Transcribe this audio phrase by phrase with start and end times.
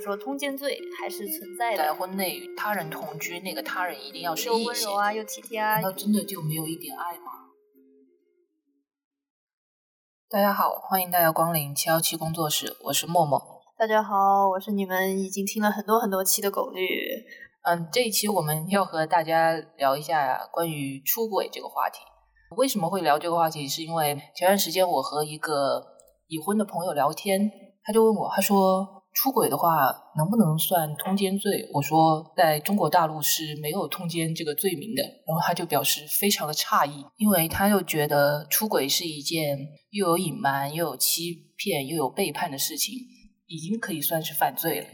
[0.00, 1.78] 说通奸罪还是存在的。
[1.78, 5.82] 在婚内与他人同居，那个他人一定要是又异性温柔啊，又体贴啊难。
[5.82, 7.32] 道真的就没有一点爱吗？
[10.28, 13.42] 大家好，欢迎大家光临七幺七工作室，我是默默。
[13.76, 16.86] 大家好，我是你们已经听了很多很多期的狗绿。
[17.62, 21.98] 嗯，这一期我们要和大家聊一下关于出轨这个话题。
[22.56, 23.66] 为什么会聊这个话题？
[23.66, 25.84] 是因为前段时间我和一个
[26.28, 27.50] 已婚的朋友聊天，
[27.82, 31.68] 他就问我，他说出轨的话能不能算通奸罪？
[31.72, 35.02] 我说在中国大陆是没有通奸这个罪名的。
[35.26, 39.58] 然后他就表示非常的诧异，因为他又觉得出轨是一件
[39.90, 42.94] 又有隐瞒又有欺骗又有背叛的事情，
[43.46, 44.86] 已经可以算是犯罪了。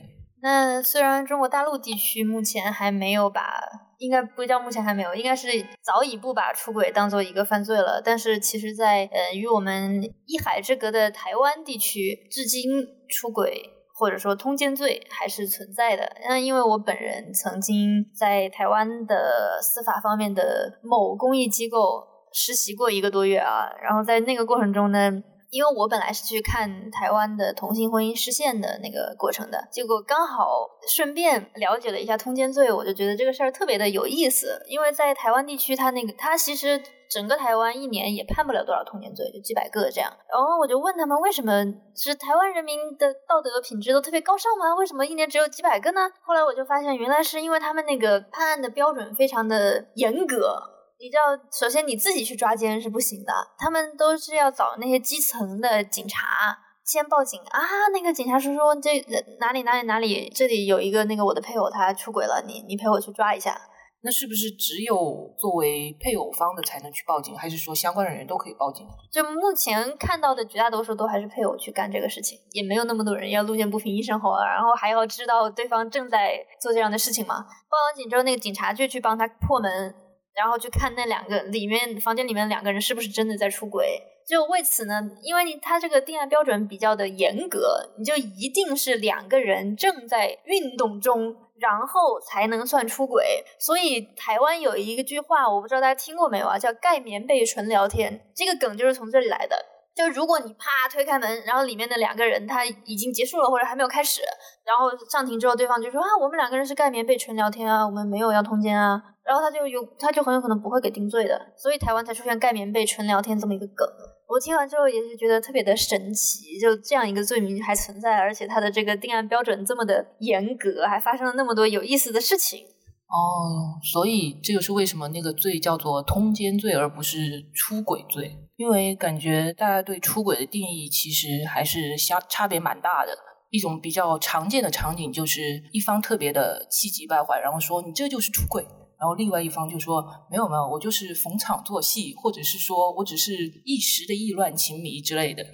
[0.42, 3.58] 那虽然中国大陆地区目前还没有把，
[3.98, 5.48] 应该不叫目前还没有，应该是
[5.82, 8.00] 早已不把出轨当做一个犯罪了。
[8.04, 12.64] 但是其实在，呃与我们一海之隔的台湾地区，至今
[13.08, 13.62] 出轨
[13.98, 16.04] 或者说通奸罪还是存在的。
[16.28, 25.22] 嗯，因为我本人曾经在台湾的司法方面的某公益机构实习过一个多月啊，然后在那个过程中呢。
[25.50, 34.60] 因为我本来是去看台湾的同性婚姻实现的那个过程的，结果刚好顺便了解了一下通奸罪，我就觉得这个事儿特别的有意思。
[34.68, 40.12] 因为在台湾地区，他那个他其实整个台湾一年也判不了多少通奸罪，就几百个这样。
[40.32, 44.74] 然后我就问他们，为什么是台湾人民的道德品质都特别高尚吗？
[44.74, 46.10] 为什么一年只有几百个呢？
[46.22, 50.72] 后来我就发现，原来是因为他们那个判案的标准非常的严格。
[50.98, 57.60] 你知道，首先你自己去抓奸是不行的，他们都是要找那些基层的警察先报警啊。
[57.92, 59.04] 那个警察叔叔，这
[59.38, 63.60] 哪里哪里哪里，这里有一个那个我的配偶他出轨了，你你陪我去抓一下。
[64.02, 64.94] 那是不是只有
[65.36, 68.86] 作为配偶方的才能去报警，还是说相关人员都可以报警？
[69.12, 77.34] 就目前看到的绝大多数都还是配偶去干这个事情，也没有那么多人要路见不平一声吼啊，然后还要知道对方正在做这样的事情嘛。
[77.34, 79.94] 报完警之后，那个警察就去帮他破门。
[80.36, 84.02] 然后去看那两个里面房间里面两个人是不是真的在出轨？
[84.28, 93.44] 就为此呢，因为他这个定案标准比较的严格，你就一定是两个人正在运动中，然后才能算出轨。
[93.58, 99.64] 所以台湾有一句话，我不知道大家听过没有啊，叫“盖棉被纯聊天”，这个梗就是从这里来的。
[99.96, 104.20] 就如果你啪推开门，然后里面的两个人他已经结束了或者还没有开始，
[104.62, 109.02] 然后上庭之后，对方就说啊，我们两个人是盖棉被纯聊天啊，我们没有要通奸啊。
[109.24, 113.88] 然后他就有，他就很有可能不会给定罪的，所以台湾才出现盖棉被纯聊天这么一个梗。
[114.28, 122.66] 我听完之后也是觉得特别的神奇，就这样一个罪名还存在，而且它的这个定案标准这么的严格，还发生了那么多有意思的事情。
[123.08, 133.16] 哦，所以这就是为什么那个罪叫做通奸罪，而不是出轨罪，因为感觉大家对出轨的定义其实还是相差别蛮大的。
[133.50, 138.66] 一种比较常见的场景就是一方特别的气急败坏，然后说你这就是出轨。
[138.98, 145.44] 然后另外一方就说没有没有，我就是逢场作戏，或者是说我只是一时的意乱情迷之类的。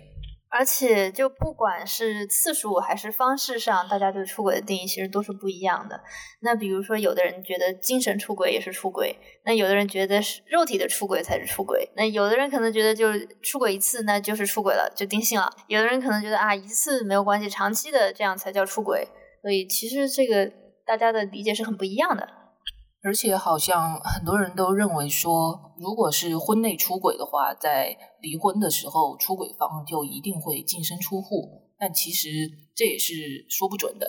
[0.53, 5.99] 而且就不管是次数还是方式上，大家对出轨的定义其实都是不一样的。
[6.43, 15.51] 那比如说，有的人觉得精神出轨也是出轨，那有的人觉得是肉体的出轨才是出轨，那有的人可能觉得就是出轨一次那就是出轨了，就定性了。
[15.69, 19.09] 有的人可能觉得啊一次没有关系，长期的这样才叫出轨。
[19.41, 20.53] 所以其实这个
[20.87, 22.29] 大家的理解是很不一样的。
[23.05, 31.73] 而且好像很多人都认为说，如果是婚内出轨的话，在离婚的时候，出轨方就一定会净身出户。
[31.77, 32.29] 但其实
[32.77, 34.09] 这也是说不准的。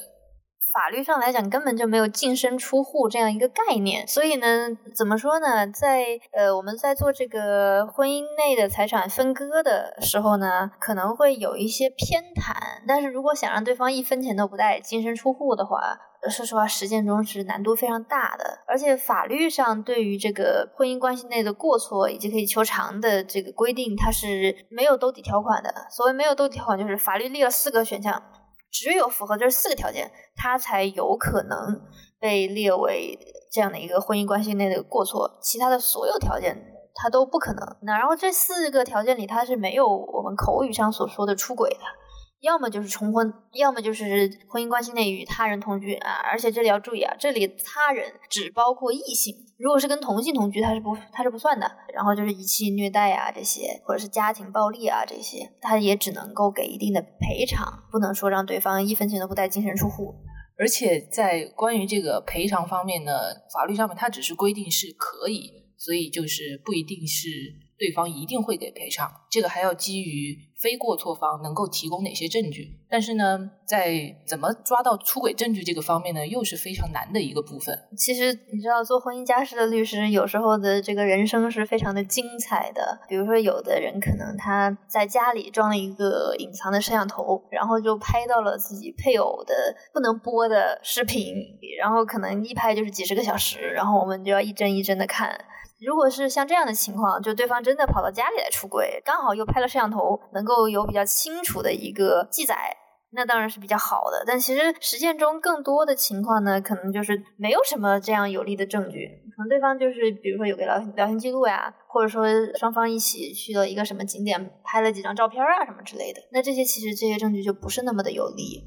[0.71, 4.07] 法律上来讲，根本就没有净身出户这样一个概念。
[4.07, 5.67] 所以呢，怎么说呢？
[5.67, 12.83] 在呃，我们在做这个婚姻内的财产分割的时候呢，可能会有一些偏袒。
[12.87, 15.97] 但是如果想让对方一分钱都不带，净身出户的话，
[16.29, 25.73] 说实话，实践中是难度非常大的，而且法律上对于这个婚姻关系内的过错以及可以求偿的这个规定，它是没有兜底条款的。
[25.89, 28.23] 所谓没有兜底条款，就是法律列了四个选项，
[28.71, 31.81] 只有符合这四个条件，它才有可能
[32.19, 33.17] 被列为
[33.51, 36.57] 这样的一个婚姻关系内的过错，其他的所有条件
[36.95, 37.77] 它都不可能。
[37.81, 42.02] 那然后这四个条件里，它是没有我们口语上所说的出轨的。
[42.43, 46.15] 要么就是重婚，要么就是婚姻关系内与他人同居啊！
[46.29, 51.71] 而且这里要注意啊，这里他人只包括异性，如果是跟同性同居，他是不他是不算的。
[51.93, 60.13] 然后就是遗弃、虐待啊这些，或者是家庭暴力啊这些，他也只能够给一定的赔偿，不能说让对方一分钱都不带净身出户。
[60.59, 63.13] 而且在关于这个赔偿方面呢，
[63.53, 67.29] 法律上面它只是规定是可以，所以就是不一定是
[67.77, 70.51] 对方一定会给赔偿，这个还要基于。
[70.63, 72.79] 非过错方能够提供哪些证据。
[72.89, 77.77] 但是呢，在怎么抓到出轨证据这个方面呢，又是非常难的一个部分。
[77.97, 82.99] 其实你知道，做婚姻家事的律师有时候的这个人生是非常的精彩的。
[83.09, 89.53] 比如说，有的人可能他在家里装了一个隐藏的摄像头，然后就拍到了自己配偶的
[89.93, 91.35] 不能播的视频，
[91.77, 95.37] 然后可能一拍就是几十个小时，然后我们就要一帧一帧的看。
[95.85, 102.77] 如果是像这样的情况，就对方真的跑到家里来出轨，刚好又拍了摄像头，能够有比较清楚的一个记载，
[103.11, 104.23] 那当然是比较好的。
[104.25, 112.25] 但其实实践中更多的情况呢，可能就是没有什么这样有力的证据，可能对方就是比如说有个聊天聊天记录呀，或者说
[112.57, 118.63] 双方一起去了一个什么景点，拍了几张照片啊什么之类的，那这些其实这些证据就不是那么的有力。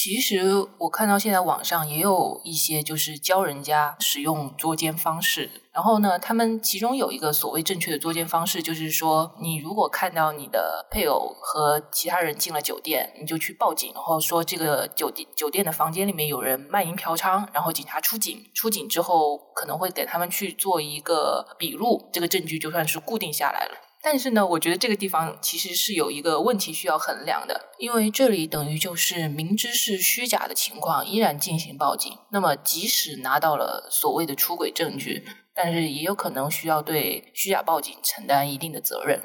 [0.00, 0.44] 其实
[0.78, 23.87] 我看到现在网上也有一些就是教人家使用捉奸方式，然后呢，他们其中有一个所谓正确的捉奸方式，就是说你如果看到你的配偶和其他人进了酒店，你就去报警，然后说这个酒店酒店的房间里面有人卖淫嫖娼，然后警察出警，出警之后可能会给他们去做一个笔录，这个证据就算是固定下来了。
[24.02, 32.12] 但是呢，我觉得这个地方其实是有一个问题需要衡量的，因为这里等于就是明知是虚假的情况，依然进行报警。
[32.30, 39.20] 那么即使拿到了所谓的出轨证据，但是也有可能需要对虚假报警承担一定的责任。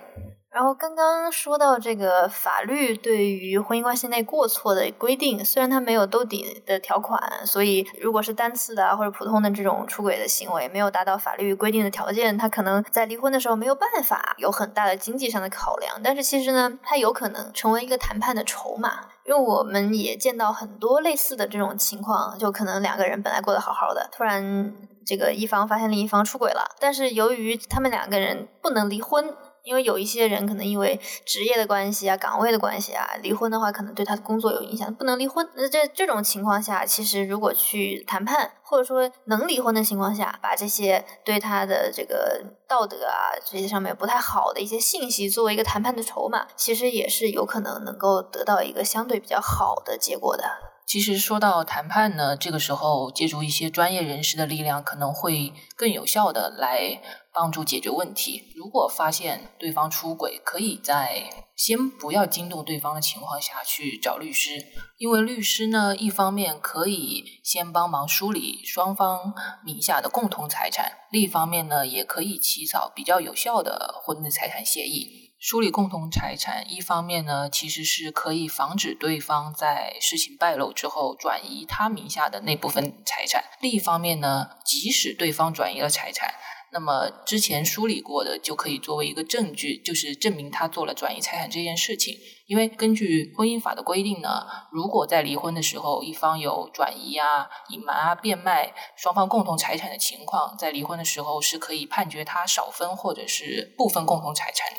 [0.54, 16.00] 然后刚刚说到这个法律对于婚姻关系内过错的规定，虽然它没有兜底的条款，所以如果是单次的或者普通的这种出轨的行为没有达到法律规定的条件，他可能在离婚的时候没有办法有很大的经济上的考量。
[16.04, 24.72] 但是其实呢，它有可能成为一个谈判的筹码，因为我们也见到很多类似的这种情况，就可能两个人本来过得好好的，突然
[25.04, 29.36] 这个一方发现另一方出轨了，但是由于他们两个人不能离婚。
[29.64, 35.48] 因为有一些人可能因为职业的关系啊、岗位的关系啊，离婚的话可能对他的工作有影响，不能离婚。
[35.56, 50.44] 那在这种情况下，其实如果去谈判，或者说能离婚的情况下，把这些对他的这个道德啊这些上面不太好的一些信息作为一个谈判的筹码，其实也是有可能能够得到一个相对比较好的结果的。
[50.86, 57.02] 其实说到谈判呢，这个时候借助一些专业人士的力量，可能会更有效的来。
[57.34, 58.54] 帮助解决问题。
[58.56, 69.34] 如果发现对方出轨，可以在先不要惊动对方的情况下去找律师，因为律师呢，一方面可以先帮忙梳理双方
[69.66, 75.32] 名下的共同财产，另一方面呢，也可以起草比较有效的婚内财产协议。
[75.40, 86.34] 梳理共同财产，一方面呢，其实是可以防止对方在事情败露之后转移他名下的那部分财产；另一方面呢，即使对方转移了财产，
[86.74, 92.18] 那么之前梳理过的就可以作为一个证据，就是证明他做了转移财产这件事情。
[92.48, 104.78] 因为根据婚姻法的规定呢，如果在离婚的时候一方有转移啊、隐瞒啊、变卖双方共同财产的情况，在离婚的时候是可以判决他少分或者是部分共同财产的。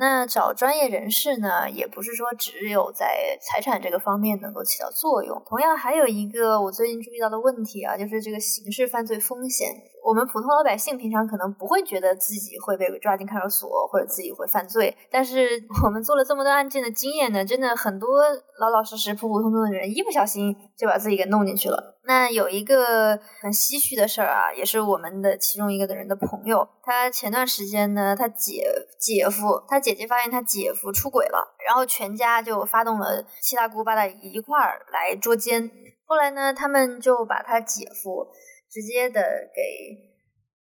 [0.00, 9.66] 那找专业人士呢，也不是说只有在财产这个方面能够起到作用，同样还有一个我最近注意到的问题啊，就是这个刑事犯罪风险。
[10.04, 14.96] 我们普通老百姓平常可能不会觉得自己会被抓进看守所，或者自己会犯罪。
[15.10, 18.22] 但是我们做了这么多案件的经验呢，真的很多
[18.58, 21.98] 老老实实、普普通通的人，一不小心就把自己给弄进去了。
[22.04, 28.64] 那有一个很唏嘘的事儿啊，也是我们的其中一个的人的朋友，他前段时间呢，他姐
[28.98, 35.70] 姐夫，他姐姐发现他姐夫出轨了，然后全家就发动了七大姑八大姨一块儿来捉奸。
[36.06, 38.26] 后来呢，他们就把他姐夫。
[38.70, 39.20] 直接的
[39.54, 39.62] 给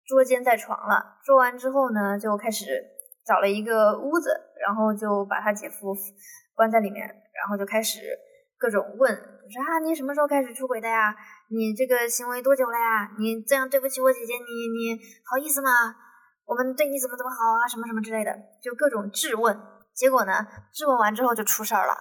[0.06, 2.66] 捉奸在床了，捉完之后呢，就开始
[3.26, 4.30] 找了一个屋子，
[4.66, 5.96] 然后就把他姐夫
[6.56, 8.00] 关在里面，然后就开始
[8.58, 11.16] 各种问，说啊，你什么时候开始出轨的呀？
[11.50, 13.12] 你这个行为多久了呀？
[13.20, 15.00] 你这样对不起我姐姐，你你
[15.30, 15.70] 好意思吗？
[16.46, 17.68] 我们对你怎么怎么好啊？
[17.68, 18.32] 什么什么之类的，
[18.64, 19.60] 就各种质问。
[19.94, 21.94] 结果呢，质问完之后就出事儿了。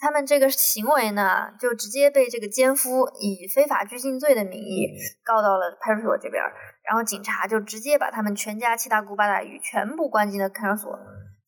[0.00, 4.86] 他们这个行为呢，就直接被这个奸夫以非法拘禁罪的名义
[5.24, 6.42] 告到了派出所这边，
[6.84, 10.98] 然后警察就直接把他们全家七大姑八大姨全部关进了看守所。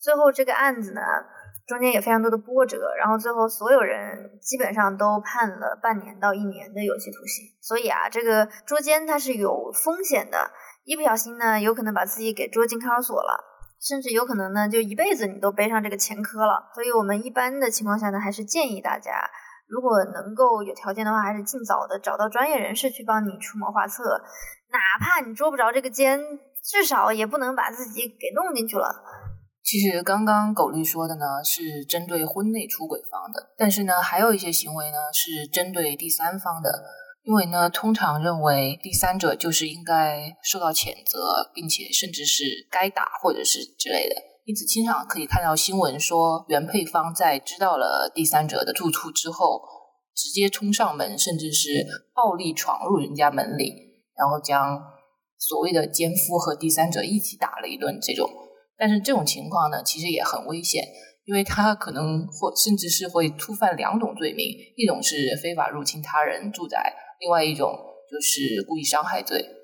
[0.00, 1.00] 最后这个案子呢，
[1.66, 7.44] 中间也非常多的波折，然后最后所有人基本上都判了半年到一年的有期徒刑。
[7.60, 10.50] 所以啊，这个捉奸它是有风险的，
[10.84, 13.49] 一不小心呢，有可能把自己给捉进看守所了。
[13.80, 16.70] 甚至有可能呢，就一辈子你都背上这个前科了。
[16.74, 19.10] 所以，我们一般的情况下呢，还是建议大家，
[19.66, 24.02] 如果能够有条件的话，还是尽早的找到专业人士去帮你出谋划策。
[24.70, 26.20] 哪怕你捉不着这个奸，
[26.62, 28.94] 至少也不能把自己给弄进去了。
[29.62, 36.70] 其实刚刚狗绿说的呢是针对婚内出轨方的，但是呢还有一些行为呢是针对第三方的，
[37.22, 44.14] 因为呢通常认为第三者就是应该受到谴责，并且甚至是该打或者是之类的，
[44.46, 49.60] 因此经常可以看到新闻说原配方在知道了第三者的住处之后，
[50.14, 53.74] 直接冲上门，甚至是暴力闯入人家门里，
[54.16, 54.80] 然后将
[55.38, 58.28] 所谓的奸夫和第三者一起打了一顿这种。
[58.78, 60.82] 但是这种情况呢，其实也很危险，
[61.26, 67.70] 因为他可能或甚至是会触犯两种罪名，一种是非法入侵他人住宅，另外一种
[68.10, 69.56] 就是故意伤害罪。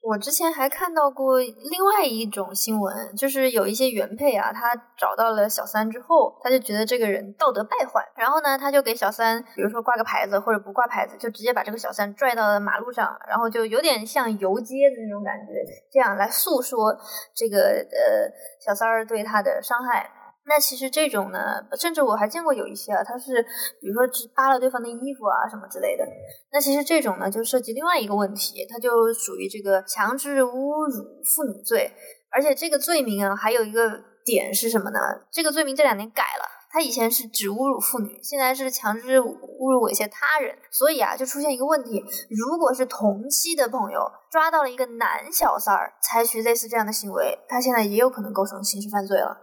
[0.00, 15.52] 我之前还看到过另外一种新闻，就是有一些原配啊，他找到了小三之后，他就觉得这个人道德败坏，然后呢，他就给小三，比如说挂个牌子或者不挂牌子，就直接把这个小三拽到了马路上，然后就有点像游街的那种感觉，
[15.92, 16.96] 这样来诉说
[17.34, 18.30] 这个呃
[18.64, 20.10] 小三儿对他的伤害。
[20.48, 21.38] 那其实这种呢，
[21.78, 23.42] 甚至我还见过有一些啊，他是
[23.80, 26.04] 比如说只扒了对方的衣服啊什么之类的。
[26.50, 31.92] 那其实这种呢，就涉及另外一个问题，它就属于这个强制侮辱妇女罪。
[32.30, 33.90] 而且这个罪名啊，还有一个
[34.24, 34.98] 点是什么呢？
[35.30, 39.24] 这个罪名这两年改了，它以前是只侮辱妇女，现在是强制侮
[39.72, 40.56] 辱猥亵他人。
[40.70, 49.36] 所以啊，就出现一个问题：如果是同期的朋友抓到了一个男小三儿，采取类似这样的行为，他现在也有可能构成刑事犯罪了。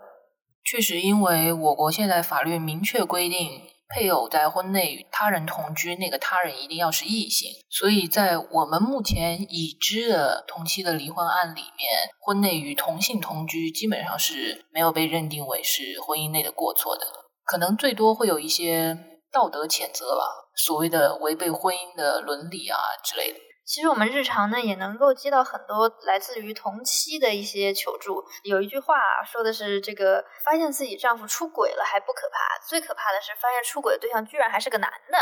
[0.66, 7.52] 确实，因为我国现在法律明确规定，配偶在婚内与他人同居，那个他人一定要是异性。
[7.70, 17.06] 所以在我们目前已知的同期的离婚案里面，婚内与同性同居基本上是没有被认定为是婚姻内的过错的，
[17.44, 18.98] 可能最多会有一些
[19.32, 20.24] 道德谴责吧，
[20.56, 23.38] 所谓的违背婚姻的伦理啊之类的。
[23.66, 28.24] 其实我们日常呢也能够接到很多来自于同期的一些求助。
[28.44, 28.96] 有一句话
[29.26, 35.18] 说的是：“这个发现自己丈夫出轨了还不可怕，最可怕的是发现出轨的对象居然还是个男的。”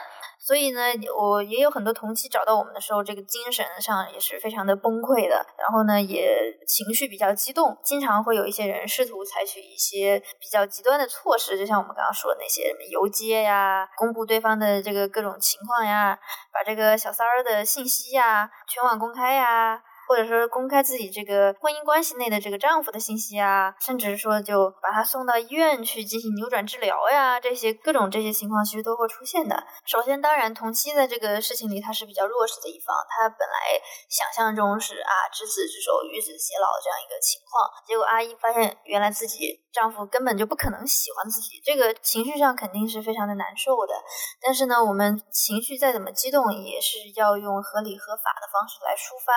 [0.46, 0.82] 所以呢，
[1.18, 16.20] 我也有很多同期找到我们的时候，这个精神上也是非常的崩溃的，然后呢也情绪比较激动，经常会有一些人试图采取一些比较极端的措施，就像我们刚刚说的那些什么游街呀、公布对方的这个各种情况呀、
[16.52, 18.33] 把这个小三儿的信息呀。
[18.68, 19.82] 全网公开呀。
[20.08, 29.64] 或者说公开自己这个婚姻关系内的这个丈夫的信息啊，甚至说就把他送到医院去进行扭转治疗呀，这些各种这些情况其实都会出现的。
[29.86, 33.80] 首先，当然同期在这个事情里他是比较弱势的一方，他本来
[34.10, 43.94] 想象中是啊执子之手与子偕老这样一个情况，结果阿姨发现原来自己丈夫根本就不可能喜欢自己，这个情绪上肯定是非常的难受的。
[44.42, 49.34] 但是呢，我们情绪再怎么激动，也是要用合理合法的方式来抒发。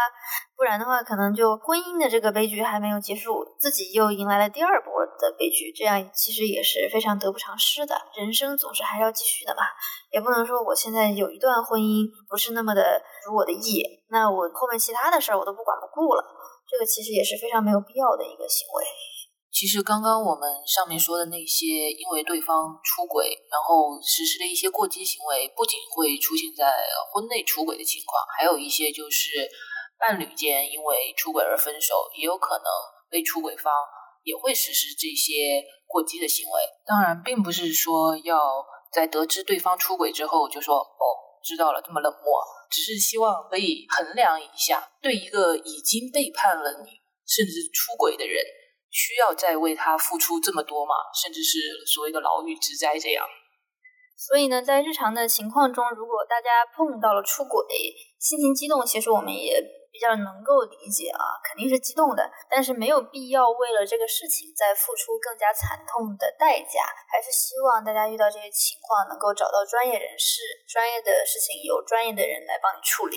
[0.56, 7.94] 不然的话，可能就婚姻的这个悲剧还没有结束，自己又迎来了第二波的悲剧，这样其实也是非常得不偿失的。
[8.16, 9.60] 人生总是还是要继续的嘛，
[10.10, 16.25] 也不能说我现在有一段婚姻不是那么的如我的意，那我后面其他的事儿我都不管不顾了，
[16.64, 18.84] 这个其实也是非常没有必要的一个行为。
[19.52, 26.72] 其实刚刚我们上面说的那些，因为对方出轨，然后实施的一些过激行为，不仅会出现在
[27.12, 29.44] 婚内出轨的情况，还有一些就是。
[29.99, 32.67] 伴侣间因为出轨而分手，也有可能
[33.11, 33.73] 被出轨方
[34.23, 36.61] 也会实施这些过激的行为。
[36.85, 38.38] 当然，并不是说要
[38.93, 41.05] 在得知对方出轨之后就说“哦，
[41.43, 46.91] 知道了”这么冷漠，只是希望可以衡量一下，对一个已经背叛了你
[47.26, 48.45] 甚至出轨的人，
[48.91, 50.95] 需要再为他付出这么多吗？
[51.15, 53.26] 甚至是所谓的牢狱之灾这样。
[54.19, 57.65] 所以呢，在日常的情况中，如果大家碰到了出轨，
[58.19, 59.62] 心情激动，其实我们也。
[59.97, 66.85] 比较能够理解啊，肯定是激动的，但是没有必要为了这个事情再付出更加惨痛的代价。
[67.09, 73.17] 还是希望大家遇到这些情况能够找到专业人士，专业的事情由专业的人来帮你处理。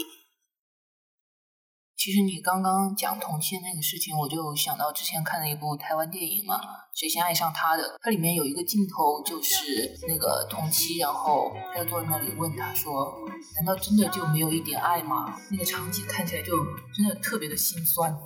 [2.00, 6.56] 其实你刚刚讲同期那个事情，我就想到之前看的一部台湾电影嘛，
[6.94, 13.14] 《谁先爱上他的》，它里面有一个镜头就是那个同期，然后他坐在那里问他说
[13.58, 16.54] ：“难道真的就没有一点爱吗？”那个场景看起来就
[16.96, 18.18] 真的特别的心酸。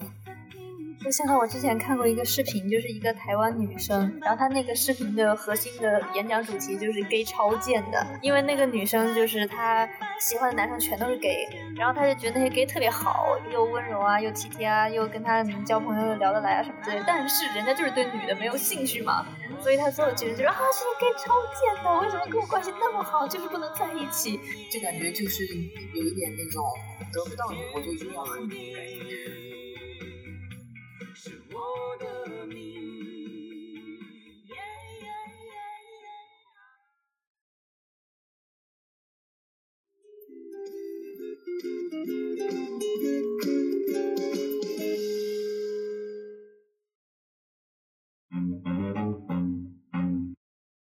[1.03, 9.87] 就想到我之前看过一个视频，就是一个台湾女生，然后她那个视频的核心的演讲主题就是 gay 超贱的，因为那个女生就是她
[10.19, 11.45] 喜欢的男生全都是 gay，
[11.75, 19.25] 然后她就觉得那些 gay 特别好，又温柔啊，又体贴啊，又跟她交朋友又聊得来啊什么之类的，但是人家就是对女的没有兴趣嘛，
[19.61, 24.39] 所以她所有觉得就说啊这些 gay 超贱的，为什么跟我关系那么好，就是不能在一起，
[24.71, 25.43] 就感觉就是
[25.93, 26.63] 有一点那种
[27.11, 29.52] 得不到你我就一定要恨你的感觉。